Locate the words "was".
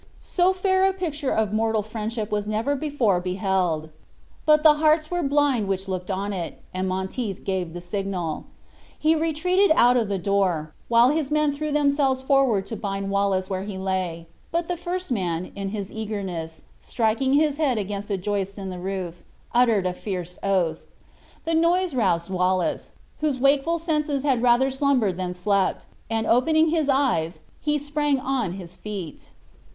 2.31-2.47